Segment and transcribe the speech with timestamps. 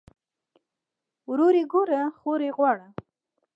[1.29, 2.87] ورور ئې ګوره خور ئې غواړه